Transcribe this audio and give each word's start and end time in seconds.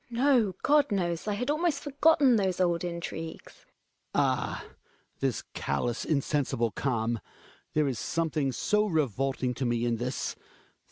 No; 0.09 0.55
God 0.63 0.91
knows, 0.91 1.27
I 1.27 1.33
had 1.35 1.51
almost 1.51 1.79
forgotten 1.81 2.35
those 2.35 2.59
old 2.59 2.83
intrigues. 2.83 3.53
Ci£S 3.53 3.53
Hjalmar. 3.53 4.13
Ah! 4.15 4.65
This 5.19 5.43
callous, 5.53 6.05
insensible 6.05 6.71
calm! 6.71 7.19
There 7.75 7.87
is 7.87 7.99
something 7.99 8.51
so 8.51 8.87
revolting 8.87 9.53
to 9.53 9.65
me 9.67 9.85
in 9.85 9.97
this 9.97 10.35